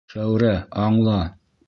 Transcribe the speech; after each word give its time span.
Шәүрә, 0.13 0.53
аңла! 0.85 1.21